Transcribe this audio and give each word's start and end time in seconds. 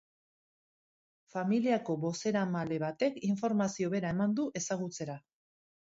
Familiako 1.33 1.97
bozeramale 2.07 2.81
batek 2.87 3.23
informazio 3.29 3.93
bera 3.97 4.15
eman 4.19 4.37
du 4.41 4.51
ezagutzera. 4.61 5.19